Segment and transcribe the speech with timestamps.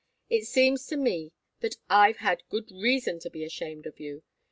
[0.31, 4.23] It seems to me that I've had good reason to be ashamed of you.